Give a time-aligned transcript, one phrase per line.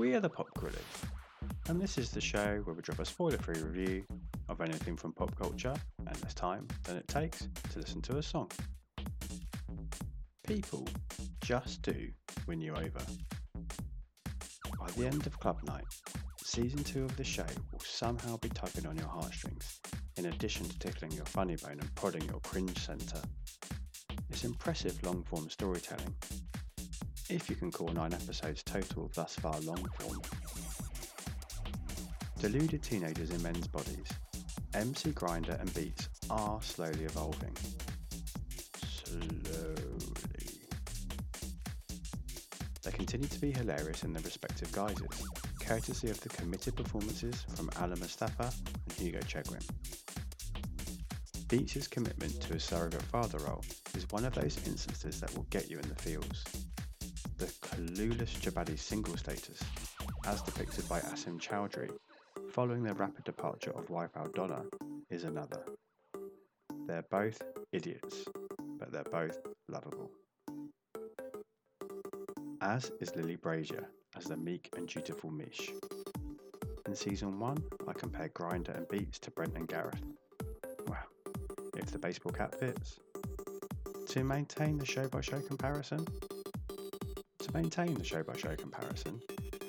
[0.00, 0.80] We are the Pop Gorillas,
[1.68, 4.02] and this is the show where we drop a spoiler free review
[4.48, 8.22] of anything from pop culture and less time than it takes to listen to a
[8.22, 8.50] song.
[10.46, 10.88] People
[11.42, 12.08] just do
[12.46, 13.04] win you over.
[14.78, 15.84] By the end of Club Night,
[16.42, 19.80] season two of the show will somehow be tugging on your heartstrings,
[20.16, 23.20] in addition to tickling your funny bone and prodding your cringe centre.
[24.30, 26.14] It's impressive long form storytelling,
[27.30, 30.20] if you can call nine episodes total thus far long form.
[32.40, 34.08] Deluded teenagers in men's bodies,
[34.74, 37.56] MC Grindah and Beats are slowly evolving.
[38.84, 39.26] Slowly.
[42.82, 45.28] They continue to be hilarious in their respective guises,
[45.60, 48.52] courtesy of the committed performances from Allan Mustafa
[48.88, 49.64] and Hugo Chegwin.
[51.48, 53.64] Beats' commitment to his surrogate father role
[53.96, 56.44] is one of those instances that will get you in the feels
[57.40, 59.58] the clueless Chabuddy single status,
[60.26, 61.90] as depicted by Asim Chaudhry,
[62.50, 64.62] following the rapid departure of wife Al-Donna,
[65.08, 65.64] is another.
[66.86, 67.40] They're both
[67.72, 68.26] idiots,
[68.78, 69.38] but they're both
[69.70, 70.10] lovable.
[72.60, 75.72] As is Lily Brazier as the meek and dutiful Miche.
[76.86, 77.56] In season 1,
[77.88, 80.02] I compared Grindah and Beats to Brent and Gareth.
[80.86, 81.06] Well,
[81.74, 82.98] if the baseball cap fits.
[84.08, 86.04] To maintain the show by show comparison,
[87.50, 89.20] to maintain the show by show comparison,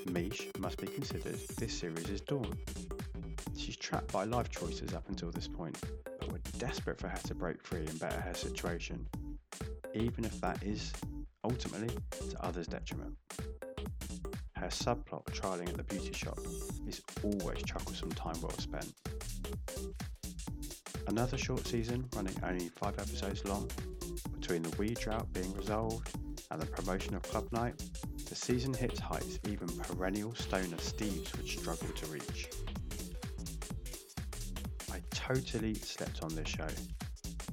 [0.07, 2.53] Miche must be considered this series' is Dawn.
[3.57, 5.77] She's trapped by life choices up until this point,
[6.19, 9.07] but we're desperate for her to break free and better her situation,
[9.93, 10.91] even if that is,
[11.43, 11.95] ultimately,
[12.29, 13.15] to others' detriment.
[14.55, 16.39] Her subplot trialing at the beauty shop
[16.87, 18.93] is always chucklesome time well spent.
[21.07, 23.69] Another short season running only 5 episodes long,
[24.39, 26.11] between the weed drought being resolved
[26.51, 27.81] and the promotion of Club Night,
[28.27, 32.49] the season hits heights even perennial stoner Steves would struggle to reach.
[34.91, 36.67] I totally slept on this show,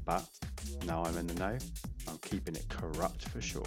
[0.04, 0.28] but
[0.84, 1.56] now I'm in the know,
[2.08, 3.62] I'm keeping it Kurupt for sure.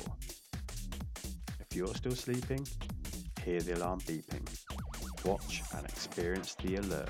[1.62, 2.68] If you're still sleeping,
[3.46, 4.46] hear the alarm beeping.
[5.26, 7.10] Watch and experience the alert.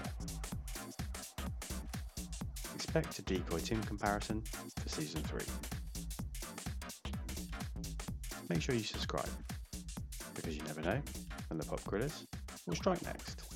[2.76, 4.44] Expect a decoy team comparison
[4.78, 5.71] for season 3
[8.52, 9.30] make sure you subscribe
[10.36, 11.02] because you never know
[11.48, 12.28] when the Pop Gorillas
[12.68, 13.51] will strike next.